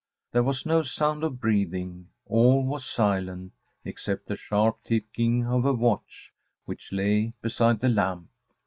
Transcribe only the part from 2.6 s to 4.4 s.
was silent, except the